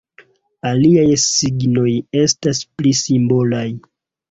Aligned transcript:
Aliaj 0.69 1.03
signoj 1.25 1.85
estas 2.23 2.65
pli 2.73 2.97
simbolaj. 3.03 3.65